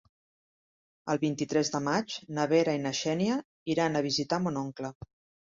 El 1.13 1.19
vint-i-tres 1.23 1.69
de 1.75 1.81
maig 1.87 2.15
na 2.39 2.47
Vera 2.55 2.75
i 2.79 2.81
na 2.87 2.93
Xènia 3.01 3.37
iran 3.75 4.01
a 4.01 4.03
visitar 4.09 4.43
mon 4.49 4.61
oncle. 4.65 4.95